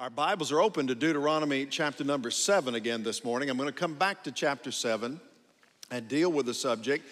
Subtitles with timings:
[0.00, 3.50] Our Bibles are open to Deuteronomy chapter number seven again this morning.
[3.50, 5.20] I'm going to come back to chapter seven
[5.90, 7.06] and deal with the subject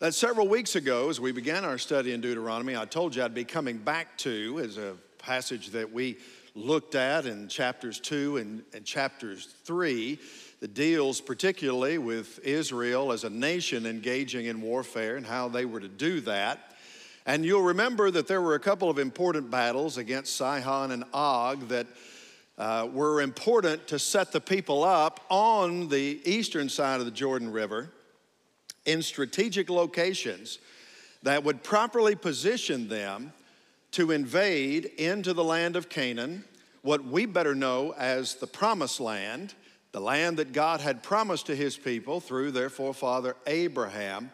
[0.00, 3.34] that several weeks ago, as we began our study in Deuteronomy, I told you I'd
[3.34, 6.16] be coming back to as a passage that we
[6.56, 10.18] looked at in chapters two and, and chapters three
[10.58, 15.78] that deals particularly with Israel as a nation engaging in warfare and how they were
[15.78, 16.72] to do that.
[17.26, 21.68] And you'll remember that there were a couple of important battles against Sihon and Og
[21.68, 21.86] that
[22.58, 27.50] uh, were important to set the people up on the eastern side of the Jordan
[27.50, 27.90] River
[28.84, 30.58] in strategic locations
[31.22, 33.32] that would properly position them
[33.92, 36.44] to invade into the land of Canaan,
[36.82, 39.54] what we better know as the promised land,
[39.92, 44.30] the land that God had promised to his people through their forefather Abraham.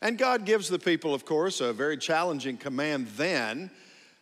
[0.00, 3.70] And God gives the people, of course, a very challenging command then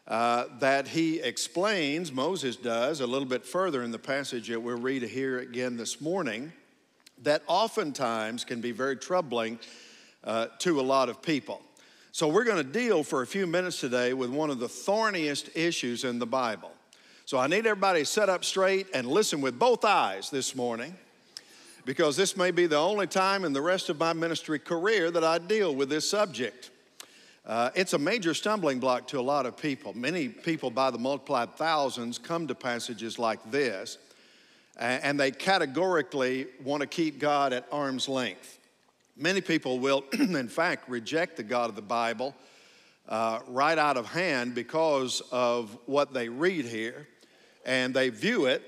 [0.09, 4.79] uh, that he explains, Moses does, a little bit further in the passage that we'll
[4.79, 6.51] read here again this morning,
[7.23, 9.59] that oftentimes can be very troubling
[10.25, 11.61] uh, to a lot of people.
[12.12, 15.51] So, we're going to deal for a few minutes today with one of the thorniest
[15.55, 16.73] issues in the Bible.
[17.27, 20.97] So, I need everybody sit up straight and listen with both eyes this morning
[21.84, 25.23] because this may be the only time in the rest of my ministry career that
[25.23, 26.70] I deal with this subject.
[27.49, 29.97] Uh, it's a major stumbling block to a lot of people.
[29.97, 33.97] Many people, by the multiplied thousands, come to passages like this,
[34.79, 38.59] and they categorically want to keep God at arm's length.
[39.17, 42.35] Many people will, in fact, reject the God of the Bible
[43.09, 47.09] uh, right out of hand because of what they read here,
[47.65, 48.63] and they view it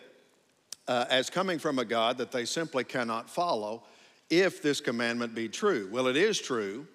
[0.88, 3.82] uh, as coming from a God that they simply cannot follow
[4.30, 5.86] if this commandment be true.
[5.92, 6.86] Well, it is true.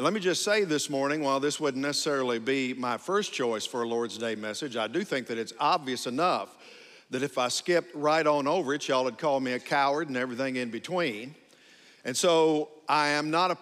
[0.00, 3.66] And let me just say this morning, while this wouldn't necessarily be my first choice
[3.66, 6.56] for a Lord's Day message, I do think that it's obvious enough
[7.10, 10.16] that if I skipped right on over it, y'all would call me a coward and
[10.16, 11.34] everything in between.
[12.06, 13.58] And so I am not a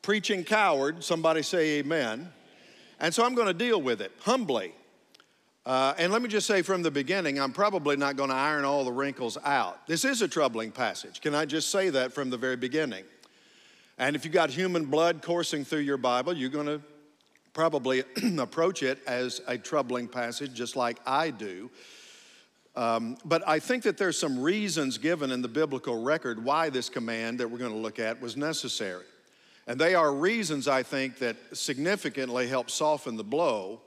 [0.00, 1.04] preaching coward.
[1.04, 2.32] Somebody say amen.
[2.98, 4.72] And so I'm going to deal with it humbly.
[5.66, 8.64] Uh, and let me just say from the beginning, I'm probably not going to iron
[8.64, 9.86] all the wrinkles out.
[9.86, 11.20] This is a troubling passage.
[11.20, 13.04] Can I just say that from the very beginning?
[14.02, 16.80] And if you've got human blood coursing through your Bible, you're going to
[17.52, 18.02] probably
[18.38, 21.70] approach it as a troubling passage, just like I do.
[22.74, 26.88] Um, but I think that there's some reasons given in the biblical record why this
[26.88, 29.04] command that we're going to look at was necessary.
[29.68, 33.82] And they are reasons, I think, that significantly help soften the blow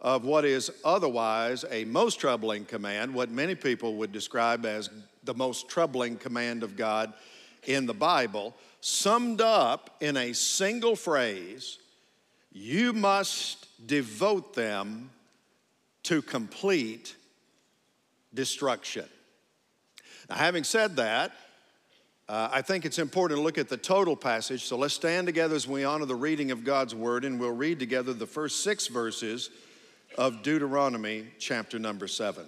[0.00, 4.90] of what is otherwise a most troubling command, what many people would describe as
[5.22, 7.12] the most troubling command of God
[7.64, 11.78] in the Bible summed up in a single phrase
[12.50, 15.10] you must devote them
[16.02, 17.14] to complete
[18.34, 19.06] destruction.
[20.28, 21.32] Now, having said that,
[22.28, 24.64] uh, I think it's important to look at the total passage.
[24.64, 27.78] So let's stand together as we honor the reading of God's word, and we'll read
[27.78, 29.48] together the first six verses
[30.18, 32.46] of Deuteronomy chapter number seven.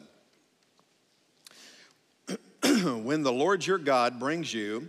[3.05, 4.89] when the Lord your God brings you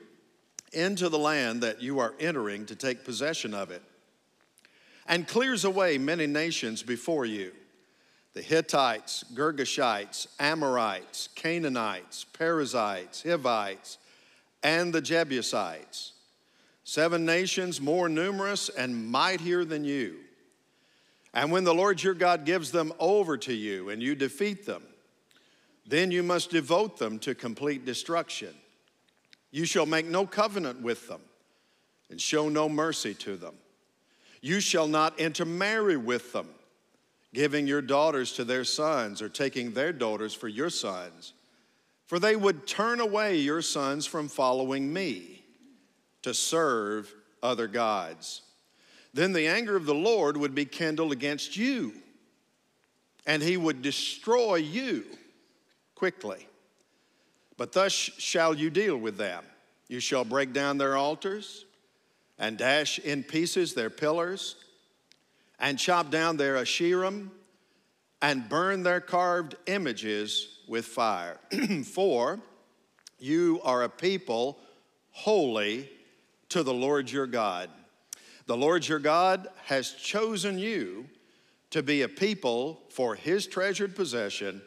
[0.75, 3.81] into the land that you are entering to take possession of it,
[5.07, 7.51] and clears away many nations before you
[8.33, 13.97] the Hittites, Girgashites, Amorites, Canaanites, Perizzites, Hivites,
[14.61, 16.11] and the Jebusites.
[16.83, 20.17] Seven nations more numerous and mightier than you.
[21.33, 24.83] And when the Lord your God gives them over to you and you defeat them,
[25.87, 28.53] then you must devote them to complete destruction.
[29.51, 31.21] You shall make no covenant with them
[32.09, 33.55] and show no mercy to them.
[34.41, 36.49] You shall not intermarry with them,
[37.33, 41.33] giving your daughters to their sons or taking their daughters for your sons.
[42.05, 45.43] For they would turn away your sons from following me
[46.21, 47.11] to serve
[47.41, 48.41] other gods.
[49.13, 51.93] Then the anger of the Lord would be kindled against you,
[53.25, 55.05] and he would destroy you
[55.95, 56.47] quickly.
[57.57, 59.43] But thus shall you deal with them.
[59.87, 61.65] You shall break down their altars
[62.37, 64.55] and dash in pieces their pillars
[65.59, 67.29] and chop down their Asherim
[68.21, 71.39] and burn their carved images with fire.
[71.85, 72.39] For
[73.19, 74.57] you are a people
[75.11, 75.89] holy
[76.49, 77.69] to the Lord your God.
[78.47, 81.05] The Lord your God has chosen you
[81.71, 84.61] to be a people for his treasured possession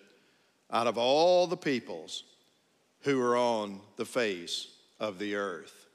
[0.70, 2.25] out of all the peoples
[3.08, 4.69] who are on the face
[5.00, 5.87] of the earth.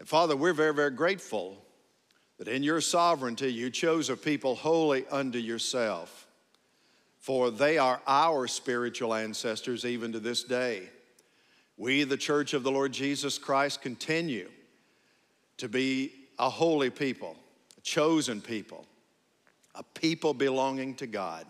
[0.00, 1.56] And Father, we're very, very grateful
[2.38, 6.26] that in your sovereignty you chose a people holy unto yourself.
[7.24, 10.82] for they are our spiritual ancestors even to this day.
[11.78, 14.50] We, the church of the Lord Jesus Christ, continue
[15.56, 17.34] to be a holy people,
[17.78, 18.84] a chosen people,
[19.74, 21.46] a people belonging to God.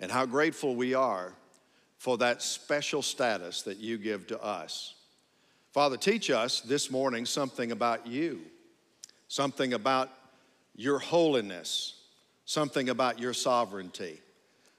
[0.00, 1.32] And how grateful we are
[2.04, 4.92] for that special status that you give to us.
[5.72, 8.42] Father, teach us this morning something about you,
[9.28, 10.10] something about
[10.76, 11.94] your holiness,
[12.44, 14.20] something about your sovereignty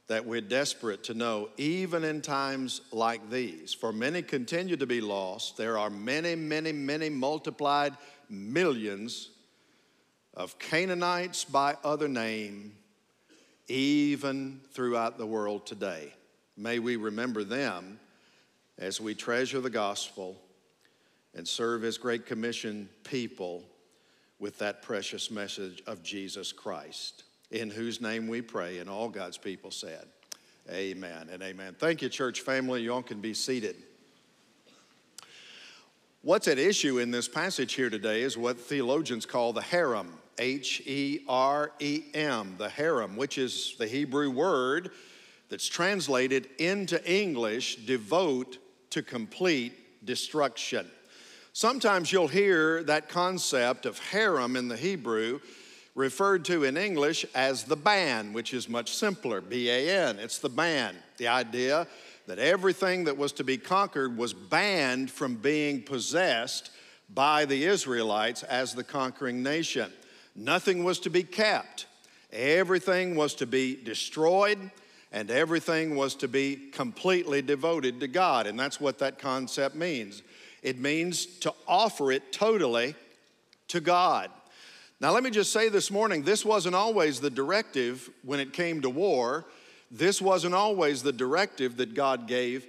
[0.05, 3.73] that we're desperate to know, even in times like these.
[3.73, 5.57] For many continue to be lost.
[5.57, 7.93] There are many, many, many multiplied
[8.29, 9.31] millions
[10.35, 12.73] of Canaanites by other name,
[13.67, 16.13] even throughout the world today.
[16.57, 17.99] May we remember them
[18.77, 20.37] as we treasure the gospel
[21.33, 23.63] and serve as Great Commission people
[24.39, 28.79] with that precious message of Jesus Christ in whose name we pray.
[28.79, 30.07] And all God's people said,
[30.71, 31.75] Amen and amen.
[31.77, 32.81] Thank you, church family.
[32.81, 33.75] You all can be seated.
[36.21, 40.07] What's at issue in this passage here today is what theologians call the herem,
[40.39, 44.89] H E R E M, the herem, which is the Hebrew word
[45.49, 48.57] that's translated into English devote
[48.89, 50.89] to complete destruction.
[51.53, 55.39] Sometimes you'll hear that concept of herem in the Hebrew
[55.95, 60.19] referred to in English as the ban, which is much simpler B A N.
[60.19, 60.95] It's the ban.
[61.17, 61.87] The idea
[62.27, 66.71] that everything that was to be conquered was banned from being possessed
[67.13, 69.91] by the Israelites as the conquering nation.
[70.35, 71.85] Nothing was to be kept,
[72.33, 74.71] everything was to be destroyed,
[75.15, 78.47] and everything was to be completely devoted to God.
[78.47, 80.21] And that's what that concept means
[80.61, 82.95] it means to offer it totally
[83.69, 84.29] to God.
[84.99, 88.81] Now, let me just say this morning this wasn't always the directive when it came
[88.81, 89.45] to war.
[89.89, 92.65] This wasn't always the directive that God gave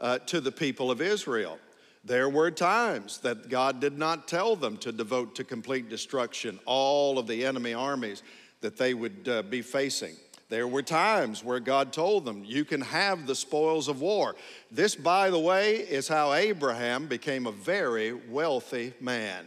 [0.00, 1.58] uh, to the people of Israel.
[2.04, 7.18] There were times that God did not tell them to devote to complete destruction all
[7.18, 8.22] of the enemy armies
[8.62, 10.14] that they would uh, be facing.
[10.50, 14.34] There were times where God told them, You can have the spoils of war.
[14.70, 19.46] This, by the way, is how Abraham became a very wealthy man.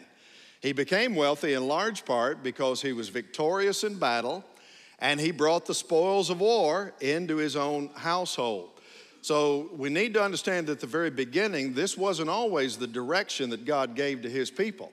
[0.61, 4.45] He became wealthy in large part because he was victorious in battle
[4.99, 8.69] and he brought the spoils of war into his own household.
[9.21, 13.49] So we need to understand that at the very beginning, this wasn't always the direction
[13.49, 14.89] that God gave to his people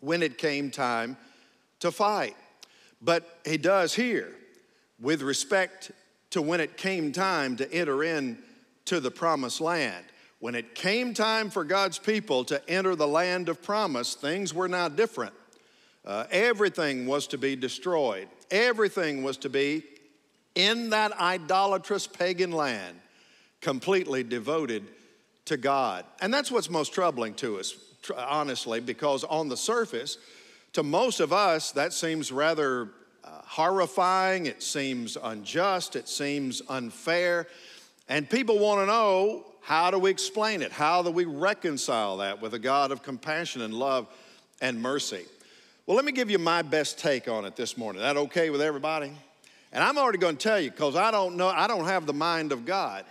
[0.00, 1.16] when it came time
[1.78, 2.34] to fight.
[3.00, 4.34] But he does here
[5.00, 5.90] with respect
[6.30, 8.38] to when it came time to enter in
[8.86, 10.04] to the promised land.
[10.40, 14.68] When it came time for God's people to enter the land of promise, things were
[14.68, 15.34] now different.
[16.04, 19.82] Uh, everything was to be destroyed, everything was to be
[20.54, 22.98] in that idolatrous pagan land,
[23.60, 24.84] completely devoted
[25.44, 26.04] to God.
[26.20, 27.74] And that's what's most troubling to us,
[28.16, 30.18] honestly, because on the surface,
[30.72, 32.90] to most of us, that seems rather
[33.48, 37.46] horrifying, it seems unjust, it seems unfair.
[38.08, 40.70] And people want to know how do we explain it?
[40.70, 44.06] How do we reconcile that with a God of compassion and love
[44.60, 45.24] and mercy?
[45.86, 48.02] Well, let me give you my best take on it this morning.
[48.02, 49.12] That okay with everybody?
[49.72, 52.12] And I'm already going to tell you because I don't know, I don't have the
[52.12, 53.04] mind of God.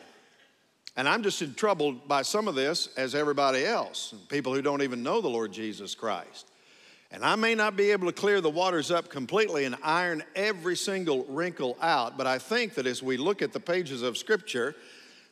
[0.95, 4.81] And I'm just in trouble by some of this as everybody else, people who don't
[4.83, 6.47] even know the Lord Jesus Christ.
[7.11, 10.75] And I may not be able to clear the waters up completely and iron every
[10.75, 14.75] single wrinkle out, but I think that as we look at the pages of Scripture,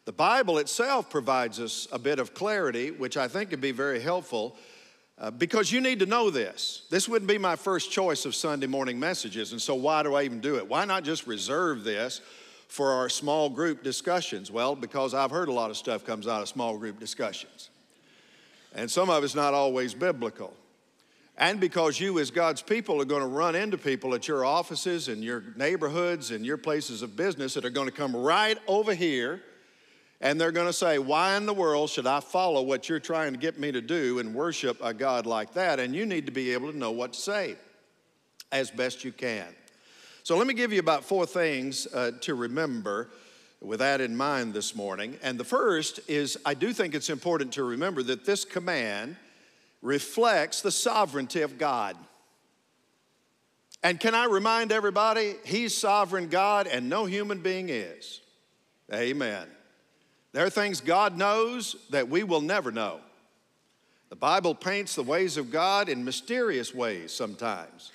[0.06, 4.00] the Bible itself provides us a bit of clarity, which I think could be very
[4.00, 4.56] helpful
[5.18, 6.84] uh, because you need to know this.
[6.90, 10.24] This wouldn't be my first choice of Sunday morning messages, and so why do I
[10.24, 10.68] even do it?
[10.68, 12.22] Why not just reserve this
[12.68, 14.52] for our small group discussions?
[14.52, 17.70] Well, because I've heard a lot of stuff comes out of small group discussions,
[18.74, 20.54] and some of it's not always biblical.
[21.38, 25.10] And because you, as God's people, are going to run into people at your offices
[25.10, 28.94] and your neighborhoods and your places of business that are going to come right over
[28.94, 29.42] here
[30.22, 33.34] and they're going to say, Why in the world should I follow what you're trying
[33.34, 35.80] to get me to do and worship a God like that?
[35.80, 37.56] And you need to be able to know what to say
[38.52, 39.48] as best you can.
[40.24, 43.10] So, let me give you about four things uh, to remember
[43.62, 45.18] with that in mind this morning.
[45.22, 49.18] And the first is I do think it's important to remember that this command
[49.82, 51.96] reflects the sovereignty of God.
[53.84, 58.22] And can I remind everybody, He's sovereign God and no human being is.
[58.92, 59.48] Amen.
[60.32, 63.00] There are things God knows that we will never know.
[64.10, 67.92] The Bible paints the ways of God in mysterious ways sometimes,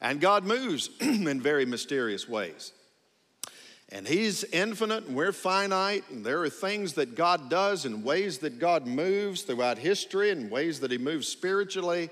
[0.00, 2.72] and God moves in very mysterious ways.
[3.92, 8.38] And He's infinite and we're finite, and there are things that God does and ways
[8.38, 12.10] that God moves throughout history and ways that He moves spiritually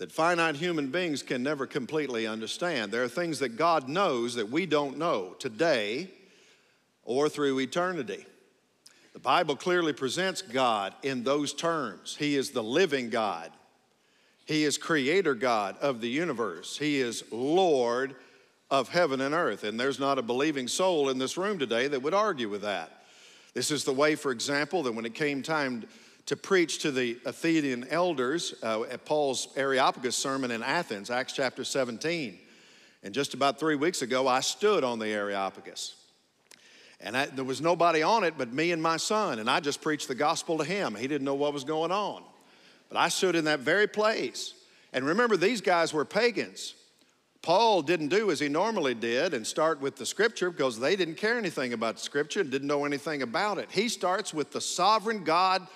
[0.00, 2.90] that finite human beings can never completely understand.
[2.90, 6.08] There are things that God knows that we don't know today
[7.02, 8.24] or through eternity.
[9.12, 12.16] The Bible clearly presents God in those terms.
[12.18, 13.50] He is the living God,
[14.46, 18.14] He is creator God of the universe, He is Lord
[18.70, 19.64] of heaven and earth.
[19.64, 22.90] And there's not a believing soul in this room today that would argue with that.
[23.54, 25.84] This is the way, for example, that when it came time
[26.26, 31.64] to preach to the Athenian elders uh, at Paul's Areopagus sermon in Athens, Acts chapter
[31.64, 32.38] 17.
[33.02, 35.96] And just about three weeks ago, I stood on the Areopagus.
[37.00, 39.80] And I, there was nobody on it but me and my son, and I just
[39.80, 40.94] preached the gospel to him.
[40.94, 42.22] He didn't know what was going on.
[42.88, 44.54] But I stood in that very place.
[44.92, 46.74] And remember, these guys were pagans.
[47.42, 51.14] Paul didn't do as he normally did and start with the scripture because they didn't
[51.14, 53.70] care anything about scripture and didn't know anything about it.
[53.70, 55.66] He starts with the sovereign God,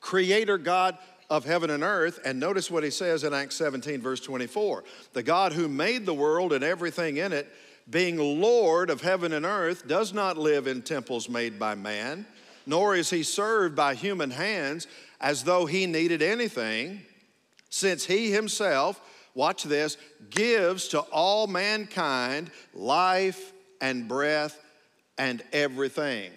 [0.00, 0.98] creator God
[1.30, 2.18] of heaven and earth.
[2.24, 6.14] And notice what he says in Acts 17, verse 24 the God who made the
[6.14, 7.48] world and everything in it
[7.90, 12.26] being Lord of heaven and earth, does not live in temples made by man,
[12.66, 14.86] nor is he served by human hands
[15.20, 17.00] as though he needed anything,
[17.70, 19.00] since he himself,
[19.34, 19.96] watch this,
[20.30, 24.58] gives to all mankind life and breath
[25.18, 26.30] and everything.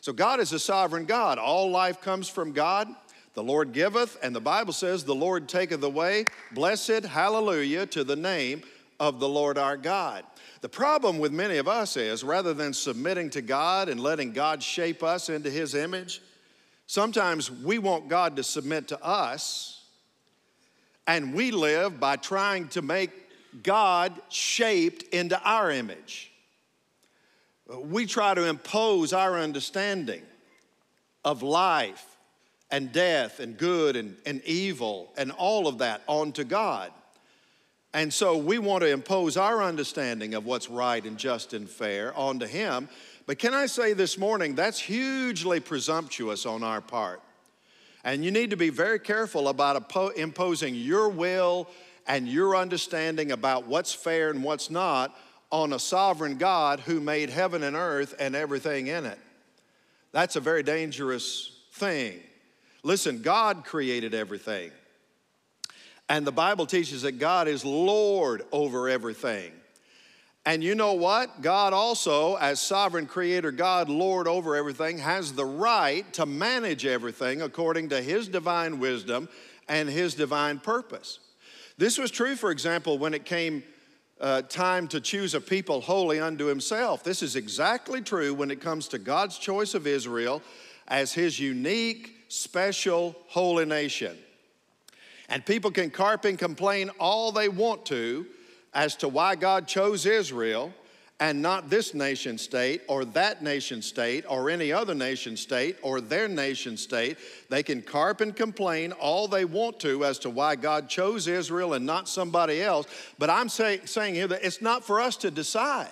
[0.00, 1.38] So God is a sovereign God.
[1.38, 2.88] All life comes from God.
[3.34, 6.24] The Lord giveth, and the Bible says, The Lord taketh away.
[6.52, 8.62] Blessed, hallelujah, to the name
[8.98, 10.24] of the Lord our God.
[10.60, 14.62] The problem with many of us is rather than submitting to God and letting God
[14.62, 16.20] shape us into His image,
[16.86, 19.79] sometimes we want God to submit to us,
[21.06, 23.10] and we live by trying to make
[23.62, 26.30] God shaped into our image.
[27.66, 30.22] We try to impose our understanding
[31.24, 32.04] of life
[32.70, 36.92] and death and good and, and evil and all of that onto God.
[37.92, 42.16] And so we want to impose our understanding of what's right and just and fair
[42.16, 42.88] onto Him.
[43.26, 47.20] But can I say this morning, that's hugely presumptuous on our part.
[48.04, 51.68] And you need to be very careful about imposing your will
[52.06, 55.16] and your understanding about what's fair and what's not
[55.52, 59.18] on a sovereign God who made heaven and earth and everything in it.
[60.12, 62.20] That's a very dangerous thing.
[62.82, 64.70] Listen, God created everything.
[66.08, 69.52] And the Bible teaches that God is Lord over everything.
[70.50, 71.42] And you know what?
[71.42, 77.40] God also, as sovereign creator, God, Lord over everything, has the right to manage everything
[77.40, 79.28] according to his divine wisdom
[79.68, 81.20] and his divine purpose.
[81.78, 83.62] This was true, for example, when it came
[84.20, 87.04] uh, time to choose a people holy unto himself.
[87.04, 90.42] This is exactly true when it comes to God's choice of Israel
[90.88, 94.18] as his unique, special, holy nation.
[95.28, 98.26] And people can carp and complain all they want to
[98.74, 100.72] as to why God chose Israel
[101.20, 106.00] and not this nation state or that nation state or any other nation state or
[106.00, 107.18] their nation state.
[107.50, 111.74] They can carp and complain all they want to as to why God chose Israel
[111.74, 112.86] and not somebody else.
[113.18, 115.88] But I'm say, saying here that it's not for us to decide.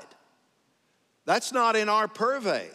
[1.27, 2.71] That's not in our purvey.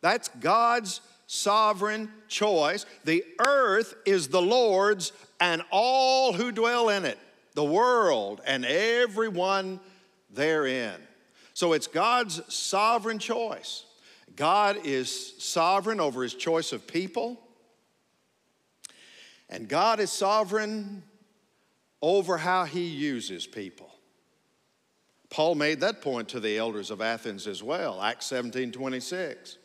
[0.00, 2.86] That's God's sovereign choice.
[3.04, 7.18] The earth is the Lord's and all who dwell in it,
[7.58, 9.80] the world and everyone
[10.30, 10.94] therein.
[11.54, 13.84] So it's God's sovereign choice.
[14.36, 17.36] God is sovereign over his choice of people,
[19.50, 21.02] and God is sovereign
[22.00, 23.90] over how he uses people.
[25.28, 29.58] Paul made that point to the elders of Athens as well, Acts 17 26.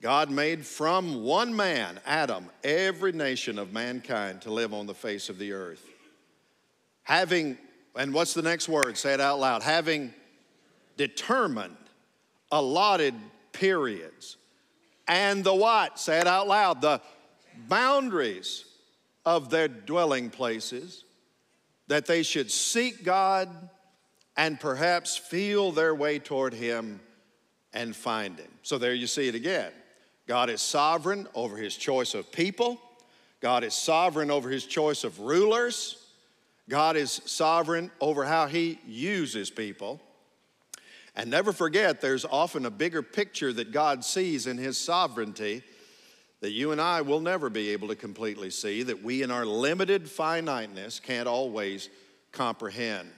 [0.00, 5.28] God made from one man, Adam, every nation of mankind to live on the face
[5.28, 5.89] of the earth.
[7.10, 7.58] Having,
[7.96, 8.96] and what's the next word?
[8.96, 9.64] Say it out loud.
[9.64, 10.14] Having
[10.96, 11.76] determined
[12.52, 13.14] allotted
[13.50, 14.36] periods
[15.08, 15.98] and the what?
[15.98, 16.80] Say it out loud.
[16.80, 17.00] The
[17.66, 18.64] boundaries
[19.26, 21.02] of their dwelling places,
[21.88, 23.48] that they should seek God
[24.36, 27.00] and perhaps feel their way toward Him
[27.72, 28.52] and find Him.
[28.62, 29.72] So there you see it again.
[30.28, 32.80] God is sovereign over his choice of people.
[33.40, 35.99] God is sovereign over his choice of rulers.
[36.70, 40.00] God is sovereign over how he uses people.
[41.16, 45.62] And never forget, there's often a bigger picture that God sees in his sovereignty
[46.40, 49.44] that you and I will never be able to completely see, that we in our
[49.44, 51.90] limited finiteness can't always
[52.32, 53.10] comprehend.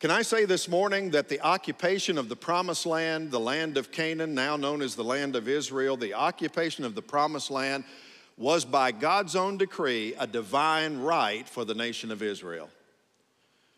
[0.00, 3.92] Can I say this morning that the occupation of the promised land, the land of
[3.92, 7.84] Canaan, now known as the land of Israel, the occupation of the promised land
[8.36, 12.70] was by God's own decree a divine right for the nation of Israel.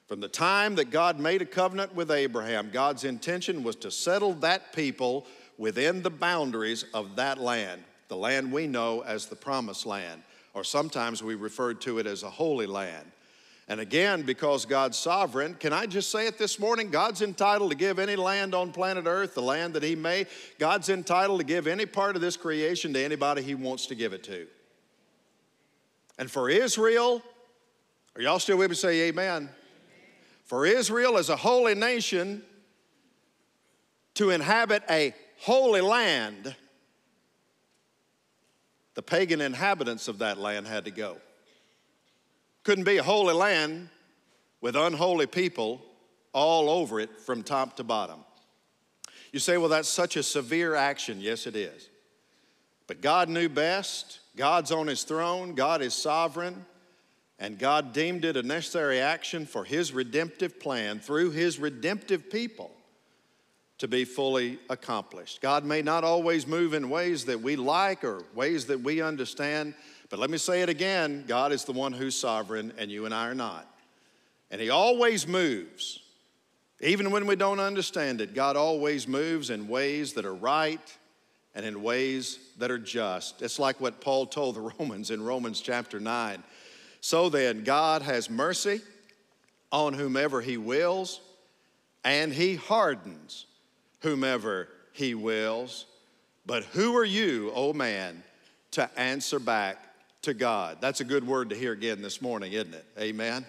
[0.06, 4.34] From the time that God made a covenant with Abraham, God's intention was to settle
[4.34, 5.26] that people
[5.58, 10.22] within the boundaries of that land, the land we know as the promised land,
[10.54, 13.10] or sometimes we referred to it as a holy land.
[13.72, 16.90] And again, because God's sovereign, can I just say it this morning?
[16.90, 20.26] God's entitled to give any land on planet Earth, the land that He may.
[20.58, 24.12] God's entitled to give any part of this creation to anybody He wants to give
[24.12, 24.46] it to.
[26.18, 27.22] And for Israel,
[28.14, 28.76] are y'all still with me?
[28.76, 29.48] Say amen.
[30.44, 32.42] For Israel as a holy nation
[34.16, 36.54] to inhabit a holy land,
[38.92, 41.16] the pagan inhabitants of that land had to go.
[42.64, 43.88] Couldn't be a holy land
[44.60, 45.82] with unholy people
[46.32, 48.20] all over it from top to bottom.
[49.32, 51.20] You say, well, that's such a severe action.
[51.20, 51.88] Yes, it is.
[52.86, 54.20] But God knew best.
[54.36, 56.64] God's on his throne, God is sovereign,
[57.38, 62.70] and God deemed it a necessary action for his redemptive plan through his redemptive people
[63.78, 65.42] to be fully accomplished.
[65.42, 69.74] God may not always move in ways that we like or ways that we understand,
[70.12, 73.14] but let me say it again God is the one who's sovereign, and you and
[73.14, 73.66] I are not.
[74.50, 76.00] And He always moves.
[76.82, 80.98] Even when we don't understand it, God always moves in ways that are right
[81.54, 83.40] and in ways that are just.
[83.40, 86.44] It's like what Paul told the Romans in Romans chapter 9.
[87.00, 88.82] So then, God has mercy
[89.70, 91.22] on whomever He wills,
[92.04, 93.46] and He hardens
[94.00, 95.86] whomever He wills.
[96.44, 98.22] But who are you, O oh man,
[98.72, 99.78] to answer back
[100.22, 100.78] to God.
[100.80, 102.86] That's a good word to hear again this morning, isn't it?
[102.98, 103.44] Amen.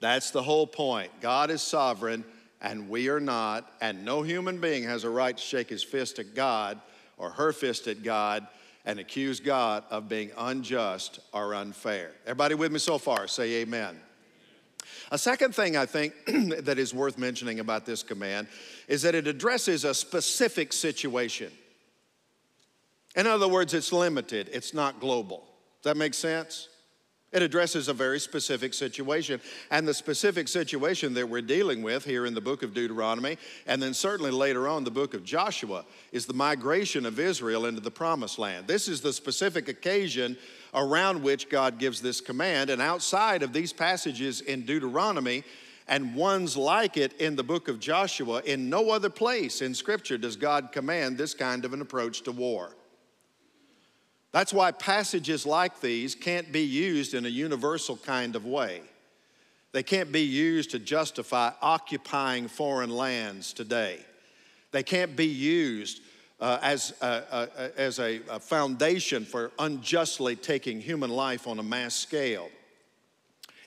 [0.00, 1.10] That's the whole point.
[1.20, 2.24] God is sovereign
[2.62, 6.18] and we are not, and no human being has a right to shake his fist
[6.18, 6.80] at God
[7.18, 8.46] or her fist at God
[8.86, 12.12] and accuse God of being unjust or unfair.
[12.24, 13.28] Everybody with me so far?
[13.28, 14.00] Say amen.
[15.10, 16.14] A second thing I think
[16.64, 18.48] that is worth mentioning about this command
[18.88, 21.52] is that it addresses a specific situation.
[23.14, 25.46] In other words, it's limited, it's not global
[25.82, 26.68] that make sense?
[27.32, 29.40] It addresses a very specific situation.
[29.70, 33.36] And the specific situation that we're dealing with here in the book of Deuteronomy,
[33.66, 37.80] and then certainly later on the book of Joshua, is the migration of Israel into
[37.80, 38.68] the promised land.
[38.68, 40.36] This is the specific occasion
[40.72, 42.70] around which God gives this command.
[42.70, 45.42] And outside of these passages in Deuteronomy,
[45.88, 50.18] and ones like it in the book of Joshua, in no other place in Scripture
[50.18, 52.75] does God command this kind of an approach to war.
[54.36, 58.82] That's why passages like these can't be used in a universal kind of way.
[59.72, 63.98] They can't be used to justify occupying foreign lands today.
[64.72, 66.02] They can't be used
[66.38, 71.62] uh, as, a, a, as a, a foundation for unjustly taking human life on a
[71.62, 72.50] mass scale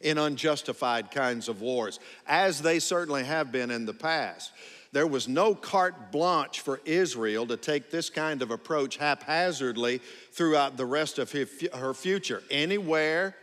[0.02, 4.52] in unjustified kinds of wars, as they certainly have been in the past.
[4.92, 10.78] There was no carte blanche for Israel to take this kind of approach haphazardly throughout
[10.78, 13.36] the rest of her future, anywhere,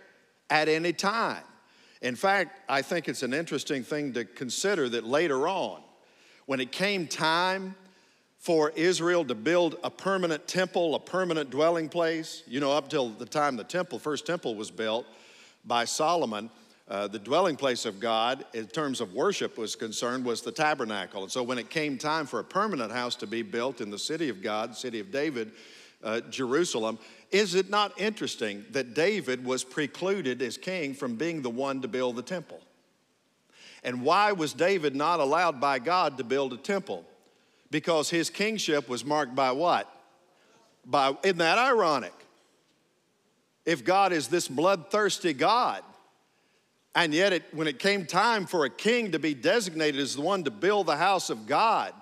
[0.51, 1.45] at any time.
[2.03, 5.81] In fact, I think it's an interesting thing to consider that later on,
[6.47, 7.75] when it came time
[8.39, 13.09] for Israel to build a permanent temple, a permanent dwelling place, you know, up till
[13.09, 15.07] the time the temple, first temple was built
[15.65, 16.51] by Solomon,
[16.89, 21.23] uh, the dwelling place of God, in terms of worship, was concerned, was the tabernacle.
[21.23, 23.99] And so, when it came time for a permanent house to be built in the
[23.99, 25.51] city of God, city of David,
[26.05, 26.99] uh, Jerusalem,
[27.33, 31.89] is it not interesting that David was precluded as king from being the one to
[31.89, 32.61] build the temple?
[33.83, 37.05] And why was David not allowed by God to build a temple?
[37.71, 39.91] Because his kingship was marked by what?
[40.85, 42.15] By, isn't that ironic?
[43.65, 45.83] If God is this bloodthirsty God,
[46.97, 50.23] and yet, it, when it came time for a king to be designated as the
[50.23, 51.93] one to build the house of God,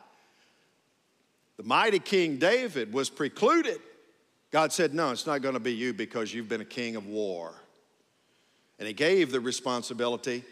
[1.56, 3.80] the mighty King David was precluded.
[4.52, 7.08] God said, No, it's not going to be you because you've been a king of
[7.08, 7.52] war.
[8.78, 10.44] And he gave the responsibility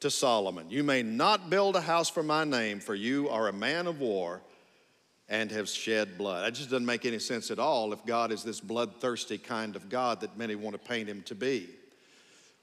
[0.00, 3.52] to Solomon You may not build a house for my name, for you are a
[3.52, 4.40] man of war
[5.28, 6.46] and have shed blood.
[6.46, 9.90] That just doesn't make any sense at all if God is this bloodthirsty kind of
[9.90, 11.68] God that many want to paint him to be.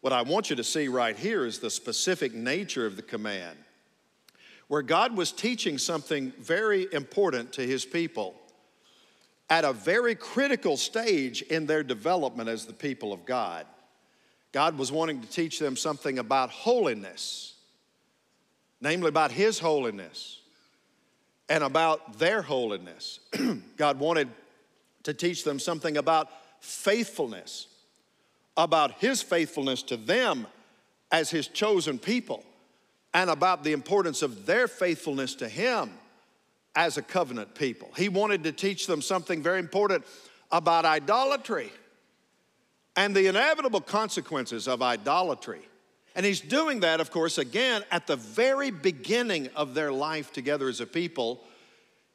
[0.02, 3.58] What I want you to see right here is the specific nature of the command,
[4.68, 8.36] where God was teaching something very important to his people
[9.50, 13.66] at a very critical stage in their development as the people of God.
[14.52, 17.54] God was wanting to teach them something about holiness.
[18.82, 20.42] namely about His holiness
[21.50, 23.20] and about their holiness.
[23.78, 24.30] God wanted
[25.04, 26.30] to teach them something about
[26.60, 27.68] faithfulness,
[28.58, 30.48] about His faithfulness to them
[31.12, 32.44] as His chosen people,
[33.14, 35.92] and about the importance of their faithfulness to Him
[36.76, 37.90] as a covenant people.
[37.96, 40.06] He wanted to teach them something very important
[40.52, 41.72] about idolatry
[42.96, 45.62] and the inevitable consequences of idolatry.
[46.16, 50.68] And he's doing that, of course, again at the very beginning of their life together
[50.68, 51.44] as a people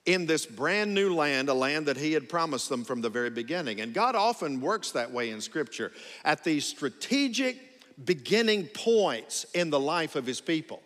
[0.04, 3.30] in this brand new land, a land that he had promised them from the very
[3.30, 3.80] beginning.
[3.80, 5.92] And God often works that way in Scripture
[6.24, 7.56] at these strategic
[8.04, 10.82] beginning points in the life of his people.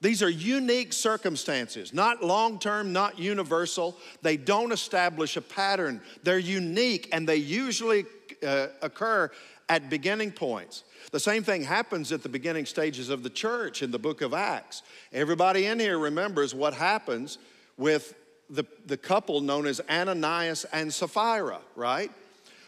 [0.00, 3.96] These are unique circumstances, not long term, not universal.
[4.22, 6.00] They don't establish a pattern.
[6.22, 8.06] They're unique and they usually
[8.46, 9.30] uh, occur
[9.68, 10.84] at beginning points.
[11.10, 14.32] The same thing happens at the beginning stages of the church in the book of
[14.32, 14.82] Acts.
[15.12, 17.38] Everybody in here remembers what happens
[17.76, 18.14] with
[18.50, 22.10] the, the couple known as Ananias and Sapphira, right?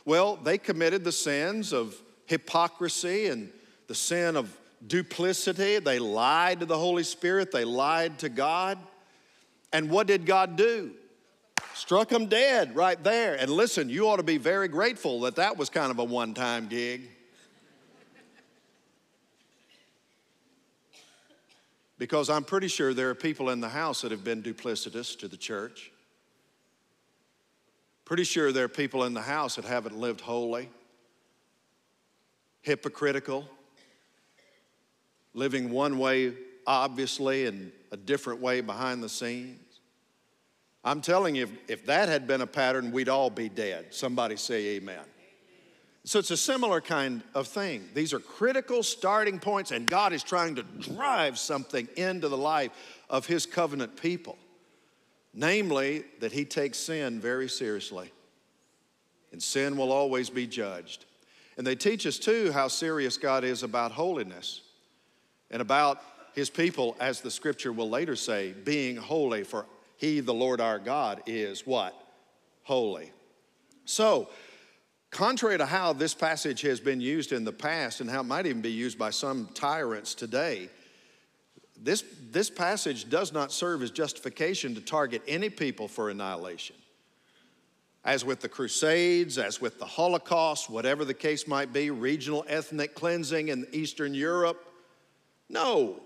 [0.05, 3.51] Well, they committed the sins of hypocrisy and
[3.87, 5.79] the sin of duplicity.
[5.79, 8.79] They lied to the Holy Spirit, they lied to God.
[9.73, 10.93] And what did God do?
[11.75, 13.37] Struck them dead right there.
[13.37, 16.35] And listen, you ought to be very grateful that that was kind of a one
[16.35, 17.09] time gig.
[22.01, 25.29] Because I'm pretty sure there are people in the house that have been duplicitous to
[25.29, 25.93] the church.
[28.07, 30.71] Pretty sure there are people in the house that haven't lived holy,
[32.63, 33.47] hypocritical,
[35.35, 36.33] living one way,
[36.67, 39.61] obviously, and a different way behind the scenes.
[40.83, 43.89] I'm telling you, if, if that had been a pattern, we'd all be dead.
[43.91, 45.05] Somebody say amen.
[46.11, 47.89] So it's a similar kind of thing.
[47.95, 52.73] These are critical starting points, and God is trying to drive something into the life
[53.09, 54.37] of His covenant people.
[55.35, 58.11] Namely, that He takes sin very seriously,
[59.31, 61.05] and sin will always be judged.
[61.57, 64.63] And they teach us too how serious God is about holiness
[65.49, 66.03] and about
[66.35, 69.65] his people, as the scripture will later say, being holy, for
[69.97, 71.95] he, the Lord our God, is what?
[72.65, 73.13] Holy.
[73.85, 74.29] So,
[75.11, 78.47] contrary to how this passage has been used in the past and how it might
[78.47, 80.69] even be used by some tyrants today,
[81.83, 86.77] this, this passage does not serve as justification to target any people for annihilation.
[88.05, 92.95] As with the Crusades, as with the Holocaust, whatever the case might be, regional ethnic
[92.95, 94.67] cleansing in Eastern Europe,
[95.49, 96.01] no.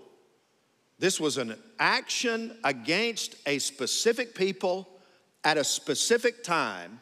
[0.97, 4.89] This was an action against a specific people
[5.43, 6.99] at a specific time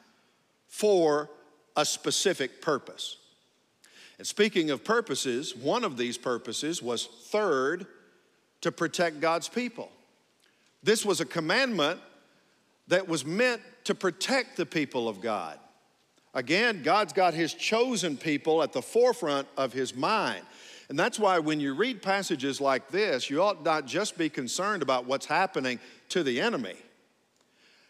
[0.68, 1.30] for
[1.76, 3.18] a specific purpose.
[4.18, 7.88] And speaking of purposes, one of these purposes was third,
[8.64, 9.92] to protect God's people.
[10.84, 12.00] This was a commandment
[12.88, 15.60] that was meant to protect the people of God.
[16.34, 20.44] Again, God's got His chosen people at the forefront of His mind.
[20.88, 24.82] And that's why when you read passages like this, you ought not just be concerned
[24.82, 25.78] about what's happening
[26.10, 26.76] to the enemy.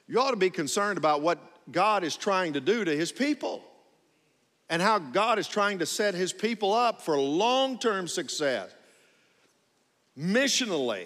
[0.07, 1.39] You ought to be concerned about what
[1.71, 3.63] God is trying to do to his people
[4.73, 8.71] and how God is trying to set his people up for long term success,
[10.17, 11.05] missionally,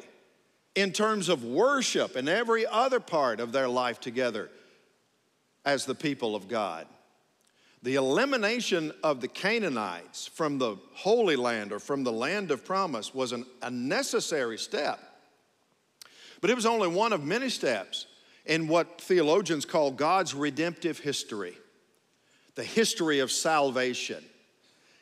[0.73, 4.49] in terms of worship and every other part of their life together
[5.65, 6.87] as the people of God.
[7.83, 13.13] The elimination of the Canaanites from the Holy Land or from the land of promise
[13.13, 14.97] was an, a necessary step.
[16.39, 18.05] But it was only one of many steps
[18.45, 21.57] in what theologians call God's redemptive history,
[22.57, 24.21] the history of salvation.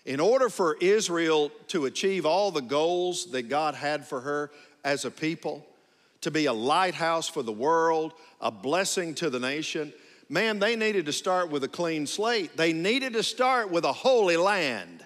[0.05, 4.51] In order for Israel to achieve all the goals that God had for her
[4.83, 5.65] as a people,
[6.21, 9.93] to be a lighthouse for the world, a blessing to the nation,
[10.27, 12.57] man, they needed to start with a clean slate.
[12.57, 15.05] They needed to start with a holy land.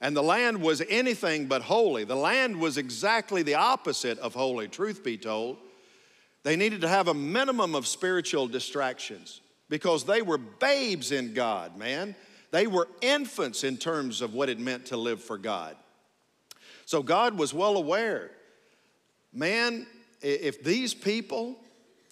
[0.00, 2.02] And the land was anything but holy.
[2.02, 5.58] The land was exactly the opposite of holy, truth be told.
[6.42, 9.40] They needed to have a minimum of spiritual distractions
[9.72, 12.14] because they were babes in God, man.
[12.50, 15.76] They were infants in terms of what it meant to live for God.
[16.84, 18.32] So God was well aware.
[19.32, 19.86] Man,
[20.20, 21.56] if these people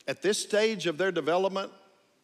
[0.08, 1.70] at this stage of their development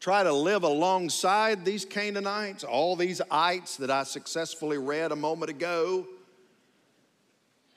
[0.00, 5.50] try to live alongside these Canaanites, all these ites that I successfully read a moment
[5.50, 6.06] ago,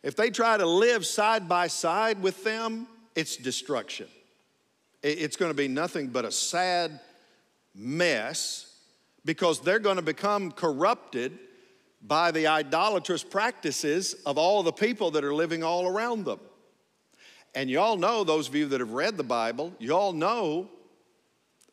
[0.02, 4.08] if they try to live side by side with them, it's destruction.
[5.04, 7.02] It's going to be nothing but a sad
[7.80, 8.76] mess
[9.24, 11.38] because they're going to become corrupted
[12.02, 16.40] by the idolatrous practices of all the people that are living all around them.
[17.56, 20.70] And you all know, those of you that have read the Bible, you all know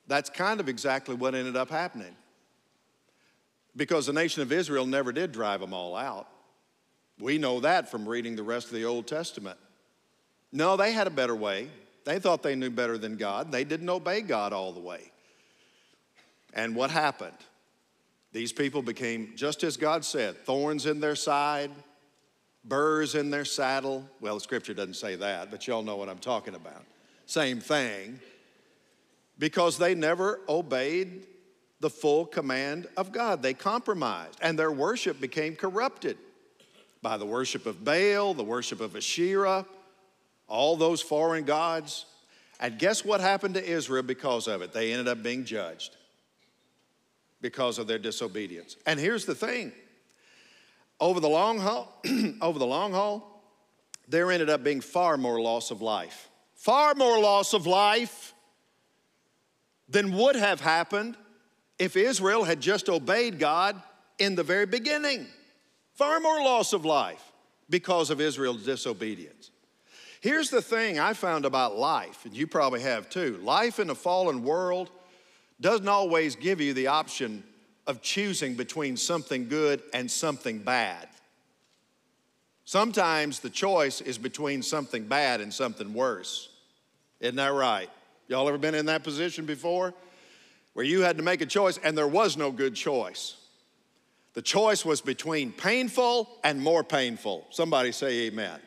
[0.06, 2.16] that's kind of exactly what ended up happening.
[3.76, 6.28] Because the nation of Israel never did drive them all out.
[7.18, 9.58] We know that from reading the rest of the Old Testament.
[10.52, 11.68] No, they had a better way.
[12.04, 13.52] They thought they knew better than God.
[13.52, 15.10] They didn't obey God all the way.
[16.56, 17.36] And what happened?
[18.32, 21.70] These people became, just as God said, thorns in their side,
[22.64, 24.04] burrs in their saddle.
[24.20, 26.82] Well, the scripture doesn't say that, but y'all know what I'm talking about.
[27.26, 28.18] Same thing.
[29.38, 31.26] Because they never obeyed
[31.80, 33.42] the full command of God.
[33.42, 36.16] They compromised, and their worship became corrupted
[37.02, 39.66] by the worship of Baal, the worship of Asherah,
[40.48, 42.06] all those foreign gods.
[42.60, 44.72] And guess what happened to Israel because of it?
[44.72, 45.95] They ended up being judged
[47.40, 48.76] because of their disobedience.
[48.86, 49.72] And here's the thing
[51.00, 51.92] over the long haul,
[52.40, 53.42] over the long haul,
[54.08, 56.28] there ended up being far more loss of life.
[56.54, 58.34] Far more loss of life
[59.88, 61.16] than would have happened
[61.78, 63.80] if Israel had just obeyed God
[64.18, 65.26] in the very beginning.
[65.94, 67.22] Far more loss of life
[67.68, 69.50] because of Israel's disobedience.
[70.20, 73.94] Here's the thing I found about life, and you probably have too life in a
[73.94, 74.90] fallen world
[75.60, 77.42] doesn't always give you the option
[77.86, 81.08] of choosing between something good and something bad.
[82.64, 86.48] Sometimes the choice is between something bad and something worse.
[87.20, 87.88] Isn't that right?
[88.28, 89.94] Y'all ever been in that position before?
[90.72, 93.36] Where you had to make a choice and there was no good choice.
[94.34, 97.46] The choice was between painful and more painful.
[97.50, 98.60] Somebody say amen.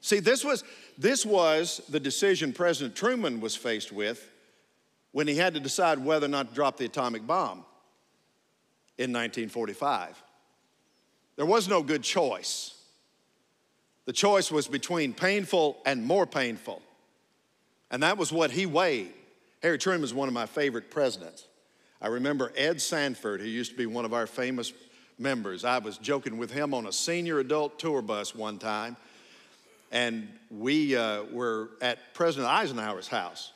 [0.00, 0.62] See, this was,
[0.98, 4.30] this was the decision President Truman was faced with
[5.14, 7.58] when he had to decide whether or not to drop the atomic bomb
[8.98, 10.20] in 1945.
[11.36, 12.74] There was no good choice.
[14.06, 16.82] The choice was between painful and more painful.
[17.92, 19.12] And that was what he weighed.
[19.62, 21.46] Harry Truman was one of my favorite presidents.
[22.02, 24.72] I remember Ed Sanford, who used to be one of our famous
[25.16, 25.64] members.
[25.64, 28.96] I was joking with him on a senior adult tour bus one time,
[29.92, 33.52] and we uh, were at President Eisenhower's house.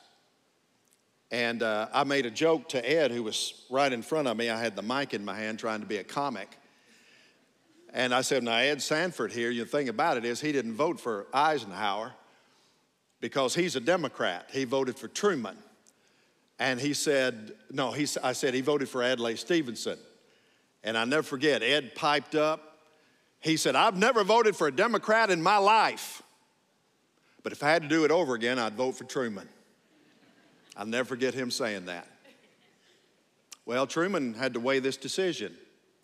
[1.31, 4.49] And uh, I made a joke to Ed, who was right in front of me.
[4.49, 6.57] I had the mic in my hand trying to be a comic.
[7.93, 10.99] And I said, Now, Ed Sanford here, the thing about it is he didn't vote
[10.99, 12.13] for Eisenhower
[13.19, 14.49] because he's a Democrat.
[14.51, 15.57] He voted for Truman.
[16.57, 19.97] And he said, No, he, I said he voted for Adlai Stevenson.
[20.83, 22.77] And I never forget, Ed piped up.
[23.39, 26.21] He said, I've never voted for a Democrat in my life.
[27.43, 29.47] But if I had to do it over again, I'd vote for Truman.
[30.79, 32.07] I'll never forget him saying that.
[33.65, 35.53] Well, Truman had to weigh this decision,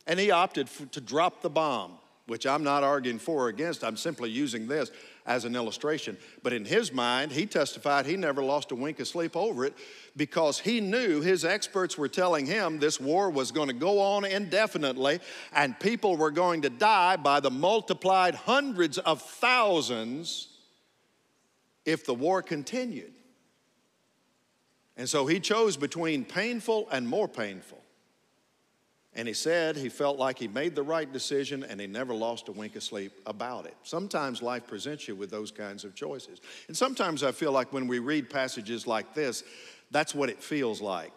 [0.05, 1.93] and he opted for, to drop the bomb,
[2.27, 3.85] which I'm not arguing for or against.
[3.85, 4.91] I'm simply using this
[5.25, 6.17] as an illustration.
[6.43, 9.73] But in his mind, he testified he never lost a wink of sleep over it
[10.17, 14.25] because he knew his experts were telling him this war was going to go on
[14.25, 15.21] indefinitely
[15.53, 20.49] and people were going to die by the multiplied hundreds of thousands
[21.85, 23.14] if the war continued.
[24.97, 27.81] And so he chose between painful and more painful.
[29.17, 32.49] And he said he felt like he made the right decision and he never lost
[32.49, 33.75] a wink of sleep about it.
[33.84, 36.41] Sometimes life presents you with those kinds of choices.
[36.67, 39.43] And sometimes I feel like when we read passages like this,
[39.91, 41.12] that's what it feels like.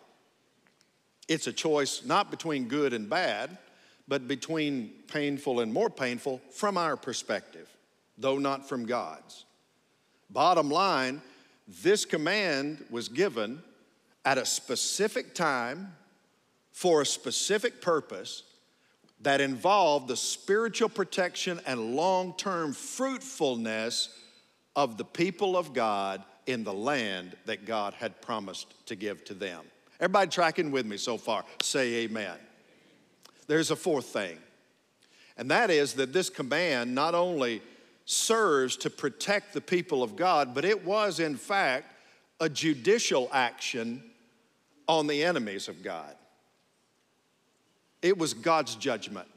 [1.26, 3.58] It's a choice not between good and bad,
[4.06, 7.68] but between painful and more painful from our perspective,
[8.16, 9.44] though not from God's.
[10.30, 11.20] Bottom line,
[11.82, 13.62] this command was given
[14.24, 15.92] at a specific time
[16.72, 18.44] for a specific purpose
[19.20, 24.11] that involved the spiritual protection and long term fruitfulness
[24.76, 29.35] of the people of God in the land that God had promised to give to
[29.35, 29.64] them.
[30.00, 31.44] Everybody tracking with me so far?
[31.62, 32.37] Say amen.
[33.48, 34.38] There's a fourth thing,
[35.37, 37.62] and that is that this command not only
[38.04, 41.92] serves to protect the people of God, but it was, in fact,
[42.40, 44.03] a judicial action
[44.87, 46.14] on the enemies of God.
[48.01, 49.29] It was God's judgment.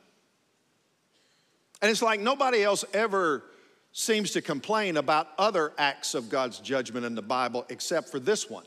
[1.82, 3.44] And it's like nobody else ever
[3.92, 8.50] seems to complain about other acts of God's judgment in the Bible except for this
[8.50, 8.66] one.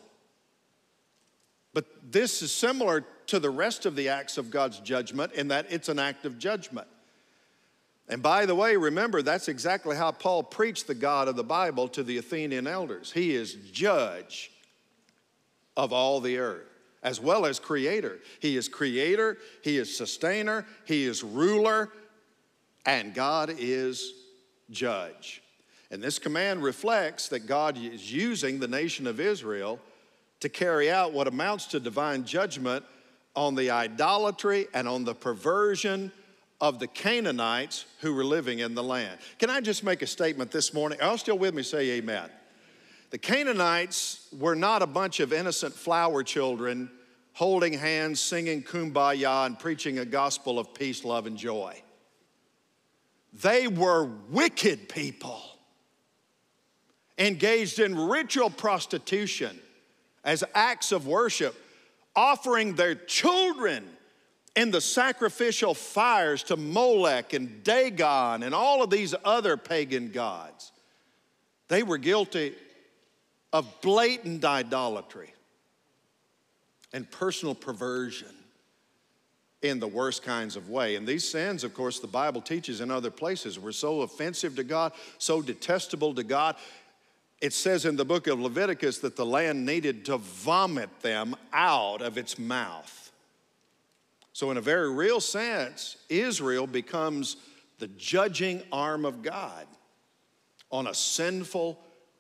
[1.73, 5.67] But this is similar to the rest of the acts of God's judgment in that
[5.71, 6.87] it's an act of judgment.
[8.09, 11.89] And by the way, remember, that's exactly how Paul preached the God of the Bible
[11.89, 13.11] to the Athenian elders.
[13.13, 14.51] He is judge
[15.77, 16.67] of all the earth,
[17.03, 18.19] as well as creator.
[18.41, 21.91] He is creator, he is sustainer, he is ruler,
[22.85, 24.13] and God is
[24.71, 25.43] judge.
[25.91, 29.81] And this command reflects that God is using the nation of Israel
[30.41, 32.85] to carry out what amounts to divine judgment
[33.35, 36.13] on the idolatry and on the perversion
[36.65, 39.21] of the Canaanites who were living in the land.
[39.39, 40.99] Can I just make a statement this morning?
[41.03, 41.63] Are you still with me?
[41.63, 42.31] Say amen.
[43.11, 46.91] The Canaanites were not a bunch of innocent flower children
[47.35, 51.83] holding hands, singing kumbaya, and preaching a gospel of peace, love, and joy.
[53.43, 55.43] They were wicked people
[57.19, 59.61] engaged in ritual prostitution
[60.25, 61.55] as acts of worship,
[62.17, 63.87] offering their children
[64.57, 70.73] in the sacrificial fires to Molech and Dagon and all of these other pagan gods.
[71.69, 72.55] They were guilty
[73.53, 75.33] of blatant idolatry
[76.93, 78.29] and personal perversion
[79.63, 80.95] in the worst kinds of way.
[80.95, 84.65] And these sins, of course, the Bible teaches in other places were so offensive to
[84.65, 86.57] God, so detestable to God.
[87.41, 92.03] It says in the book of Leviticus that the land needed to vomit them out
[92.03, 93.04] of its mouth.
[94.35, 97.37] So, in a very real sense, Israel becomes
[97.79, 99.67] the judging arm of God
[100.73, 101.79] on a sinful,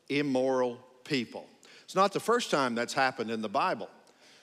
[0.09, 1.44] immoral people.
[1.83, 3.90] It's not the first time that's happened in the Bible.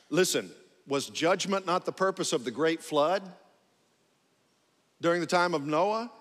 [0.10, 0.52] Listen,
[0.86, 3.24] was judgment not the purpose of the great flood
[5.00, 6.12] during the time of Noah?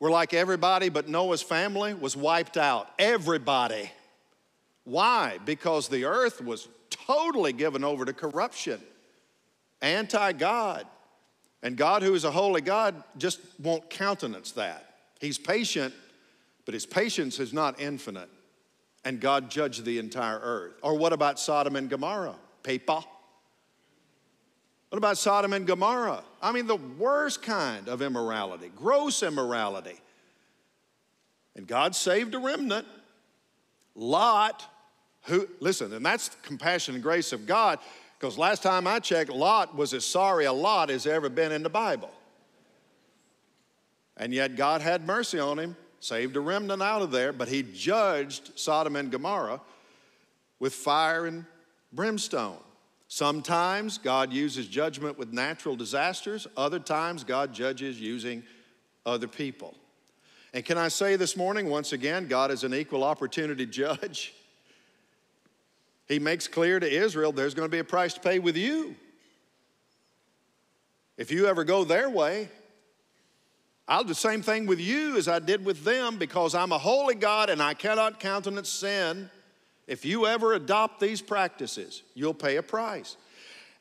[0.00, 2.88] We're like everybody but Noah's family was wiped out.
[2.98, 3.90] Everybody.
[4.84, 5.40] Why?
[5.44, 8.80] Because the earth was totally given over to corruption,
[9.80, 10.86] anti God.
[11.62, 14.94] And God, who is a holy God, just won't countenance that.
[15.20, 15.92] He's patient,
[16.64, 18.28] but his patience is not infinite.
[19.04, 20.74] And God judged the entire earth.
[20.82, 22.36] Or what about Sodom and Gomorrah?
[22.62, 23.04] People.
[24.90, 26.22] What about Sodom and Gomorrah?
[26.40, 29.98] I mean, the worst kind of immorality, gross immorality.
[31.56, 32.86] And God saved a remnant.
[33.94, 34.64] Lot,
[35.22, 37.80] who, listen, and that's the compassion and grace of God,
[38.18, 41.62] because last time I checked, Lot was as sorry a Lot as ever been in
[41.62, 42.10] the Bible.
[44.16, 47.62] And yet God had mercy on him, saved a remnant out of there, but he
[47.62, 49.60] judged Sodom and Gomorrah
[50.58, 51.44] with fire and
[51.92, 52.58] brimstone.
[53.06, 58.42] Sometimes God uses judgment with natural disasters, other times God judges using
[59.06, 59.74] other people.
[60.52, 64.34] And can I say this morning, once again, God is an equal opportunity judge.
[66.08, 68.96] He makes clear to Israel there's going to be a price to pay with you.
[71.16, 72.48] If you ever go their way,
[73.86, 76.78] I'll do the same thing with you as I did with them because I'm a
[76.78, 79.30] holy God and I cannot countenance sin.
[79.86, 83.16] If you ever adopt these practices, you'll pay a price.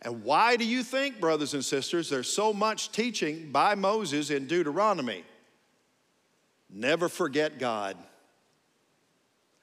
[0.02, 4.48] And why do you think, brothers and sisters, there's so much teaching by Moses in
[4.48, 5.24] Deuteronomy?
[6.70, 7.98] Never forget God.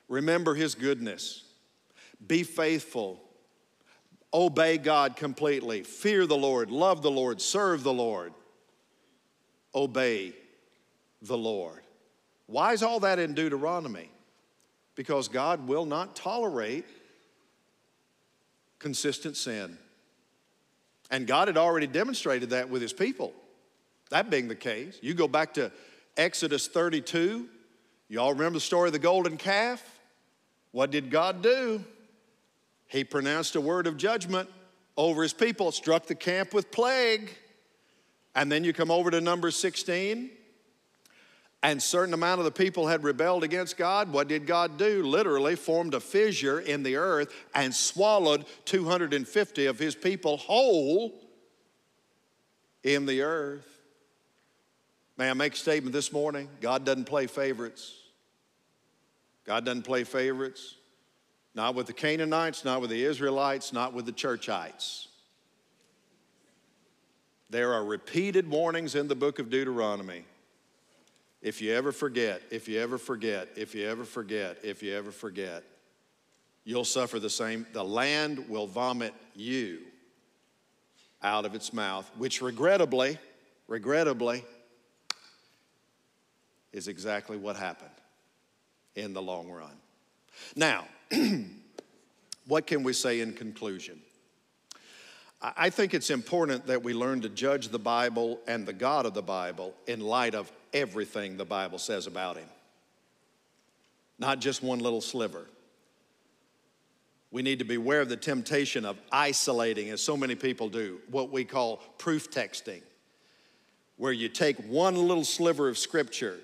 [0.09, 1.44] Remember His goodness.
[2.27, 3.21] Be faithful.
[4.33, 5.83] Obey God completely.
[5.83, 6.71] Fear the Lord.
[6.71, 7.41] Love the Lord.
[7.41, 8.33] Serve the Lord.
[9.75, 10.33] Obey
[11.23, 11.83] the Lord.
[12.47, 14.11] Why is all that in Deuteronomy?
[14.95, 16.85] because God will not tolerate
[18.79, 19.79] consistent sin.
[21.11, 23.33] And God had already demonstrated that with his people.
[24.11, 25.73] That being the case, you go back to
[26.17, 27.49] Exodus 32.
[28.09, 29.83] You all remember the story of the golden calf?
[30.73, 31.83] What did God do?
[32.87, 34.49] He pronounced a word of judgment
[34.97, 37.31] over his people, struck the camp with plague.
[38.35, 40.31] And then you come over to number 16
[41.65, 45.03] and certain amount of the people had rebelled against God, what did God do?
[45.03, 51.15] Literally formed a fissure in the earth and swallowed 250 of his people whole
[52.83, 53.67] in the earth.
[55.17, 56.51] May I make a statement this morning?
[56.61, 57.95] God doesn't play favorites.
[59.47, 60.75] God doesn't play favorites.
[61.55, 65.07] Not with the Canaanites, not with the Israelites, not with the Churchites.
[67.51, 70.25] There are repeated warnings in the book of Deuteronomy
[71.45, 75.13] if you ever forget, if you ever forget, if you ever forget, if you ever
[75.13, 75.63] forget,
[76.65, 77.67] you'll suffer the same.
[77.75, 79.81] The land will vomit you
[81.23, 83.19] out of its mouth, which regrettably,
[83.69, 84.43] regrettably,
[86.73, 87.91] is exactly what happened
[88.95, 89.77] in the long run.
[90.57, 90.87] Now,
[92.47, 94.01] what can we say in conclusion?
[95.57, 99.13] I think it's important that we learn to judge the Bible and the God of
[99.13, 102.49] the Bible in light of everything the Bible says about him,
[104.19, 105.47] not just one little sliver.
[107.31, 111.31] We need to beware of the temptation of isolating, as so many people do, what
[111.31, 112.81] we call proof texting,
[113.99, 116.39] where you take one little sliver of scripture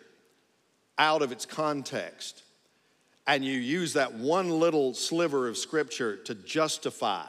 [0.99, 2.43] out of its context
[3.31, 7.27] and you use that one little sliver of scripture to justify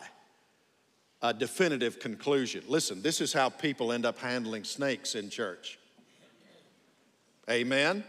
[1.21, 2.63] a definitive conclusion.
[2.67, 5.77] Listen, this is how people end up handling snakes in church.
[7.47, 8.03] Amen?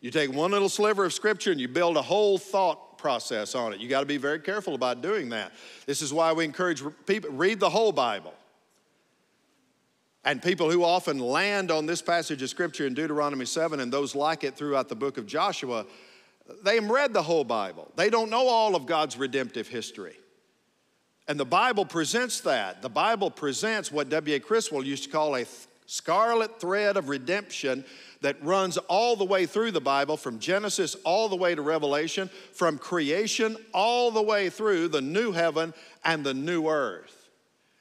[0.00, 3.72] You take one little sliver of scripture and you build a whole thought process on
[3.72, 3.78] it.
[3.78, 5.52] You got to be very careful about doing that.
[5.86, 8.34] This is why we encourage people read the whole Bible.
[10.24, 14.16] And people who often land on this passage of scripture in Deuteronomy 7 and those
[14.16, 15.86] like it throughout the book of Joshua,
[16.62, 17.90] they have read the whole Bible.
[17.96, 20.16] They don't know all of God's redemptive history.
[21.26, 22.82] And the Bible presents that.
[22.82, 24.40] The Bible presents what W.A.
[24.40, 25.46] Criswell used to call a
[25.86, 27.84] scarlet thread of redemption
[28.20, 32.28] that runs all the way through the Bible from Genesis all the way to Revelation,
[32.52, 35.72] from creation all the way through the new heaven
[36.04, 37.28] and the new earth.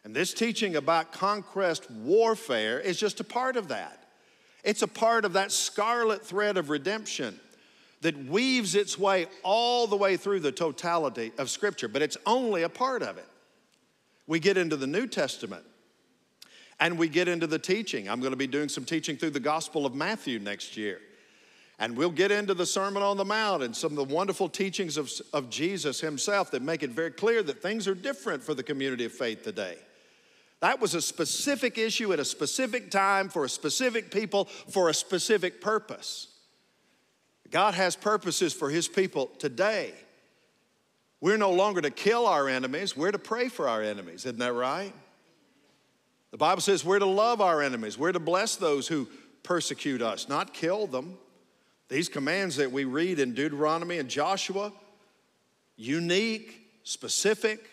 [0.03, 4.05] And this teaching about conquest warfare is just a part of that.
[4.63, 7.39] It's a part of that scarlet thread of redemption
[8.03, 12.63] that weaves its way all the way through the totality of Scripture, but it's only
[12.63, 13.27] a part of it.
[14.27, 15.63] We get into the New Testament
[16.79, 18.09] and we get into the teaching.
[18.09, 20.99] I'm going to be doing some teaching through the Gospel of Matthew next year.
[21.79, 24.97] And we'll get into the Sermon on the Mount and some of the wonderful teachings
[24.97, 28.63] of, of Jesus himself that make it very clear that things are different for the
[28.63, 29.77] community of faith today.
[30.59, 34.93] That was a specific issue at a specific time for a specific people for a
[34.93, 36.32] specific purpose.
[37.53, 39.93] God has purposes for his people today.
[41.21, 44.25] We're no longer to kill our enemies, we're to pray for our enemies.
[44.25, 44.91] Isn't that right?
[46.31, 49.07] The Bible says we're to love our enemies, we're to bless those who
[49.43, 51.15] persecute us, not kill them.
[51.89, 54.73] These commands that we read in Deuteronomy and Joshua,
[55.75, 57.69] unique, specific,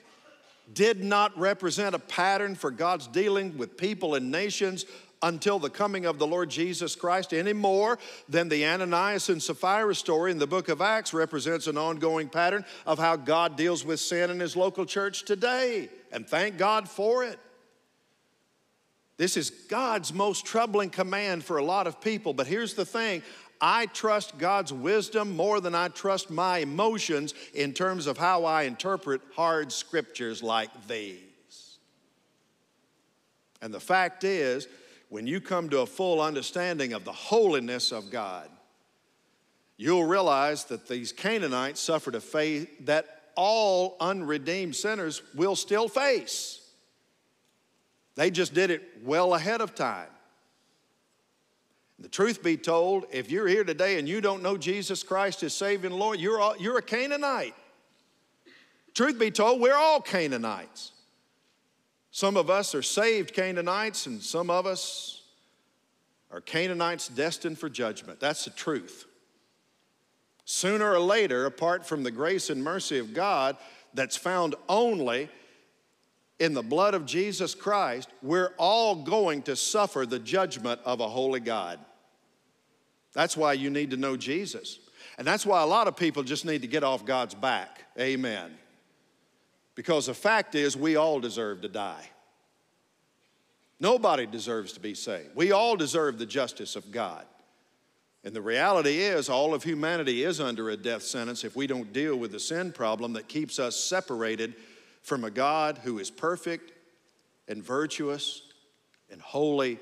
[0.74, 4.84] did not represent a pattern for God's dealing with people and nations
[5.22, 7.98] until the coming of the Lord Jesus Christ any more
[8.28, 12.64] than the Ananias and Sapphira story in the book of Acts represents an ongoing pattern
[12.86, 15.88] of how God deals with sin in his local church today.
[16.12, 17.38] And thank God for it.
[19.18, 22.32] This is God's most troubling command for a lot of people.
[22.32, 23.22] But here's the thing
[23.60, 28.62] I trust God's wisdom more than I trust my emotions in terms of how I
[28.62, 31.18] interpret hard scriptures like these.
[33.60, 34.66] And the fact is,
[35.10, 38.48] when you come to a full understanding of the holiness of God,
[39.76, 46.60] you'll realize that these Canaanites suffered a fate that all unredeemed sinners will still face.
[48.14, 50.08] They just did it well ahead of time.
[51.98, 55.52] The truth be told, if you're here today and you don't know Jesus Christ as
[55.52, 57.54] Savior and Lord, you're, all, you're a Canaanite.
[58.94, 60.92] Truth be told, we're all Canaanites.
[62.10, 65.22] Some of us are saved Canaanites, and some of us
[66.30, 68.20] are Canaanites destined for judgment.
[68.20, 69.06] That's the truth.
[70.44, 73.56] Sooner or later, apart from the grace and mercy of God
[73.94, 75.28] that's found only
[76.40, 81.08] in the blood of Jesus Christ, we're all going to suffer the judgment of a
[81.08, 81.78] holy God.
[83.12, 84.78] That's why you need to know Jesus.
[85.18, 87.84] And that's why a lot of people just need to get off God's back.
[87.98, 88.56] Amen.
[89.80, 92.04] Because the fact is, we all deserve to die.
[93.80, 95.30] Nobody deserves to be saved.
[95.34, 97.24] We all deserve the justice of God.
[98.22, 101.94] And the reality is, all of humanity is under a death sentence if we don't
[101.94, 104.52] deal with the sin problem that keeps us separated
[105.00, 106.72] from a God who is perfect
[107.48, 108.42] and virtuous
[109.10, 109.78] and holy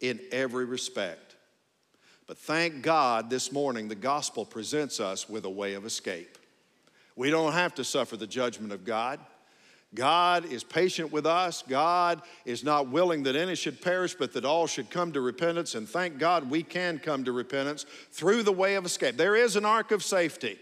[0.00, 1.36] in every respect.
[2.26, 6.38] But thank God this morning the gospel presents us with a way of escape.
[7.16, 9.20] We don't have to suffer the judgment of God.
[9.94, 11.62] God is patient with us.
[11.68, 15.74] God is not willing that any should perish, but that all should come to repentance.
[15.74, 19.16] And thank God we can come to repentance through the way of escape.
[19.16, 20.58] There is an ark of safety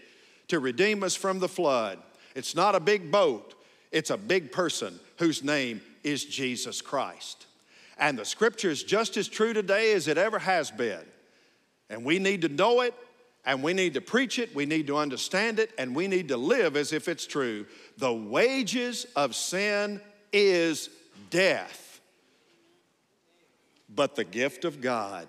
[0.49, 1.97] to redeem us from the flood.
[2.35, 3.55] It's not a big boat,
[3.91, 7.45] it's a big person whose name is Jesus Christ.
[7.97, 11.05] And the scripture is just as true today as it ever has been.
[11.89, 12.93] And we need to know it,
[13.45, 16.37] and we need to preach it, we need to understand it, and we need to
[16.37, 17.65] live as if it's true.
[17.97, 19.99] The wages of sin
[20.31, 20.89] is
[21.29, 21.99] death,
[23.89, 25.27] but the gift of God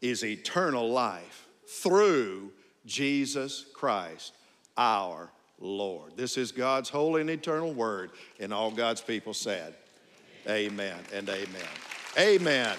[0.00, 2.52] is eternal life through
[2.84, 4.32] Jesus Christ,
[4.76, 6.16] our Lord.
[6.16, 9.74] This is God's holy and eternal word, and all God's people said,
[10.48, 11.68] Amen, amen and amen.
[12.18, 12.76] Amen.